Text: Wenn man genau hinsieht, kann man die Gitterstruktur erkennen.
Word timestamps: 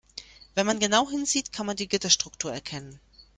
Wenn 0.55 0.65
man 0.65 0.79
genau 0.79 1.07
hinsieht, 1.11 1.53
kann 1.53 1.67
man 1.67 1.75
die 1.75 1.87
Gitterstruktur 1.87 2.51
erkennen. 2.51 2.99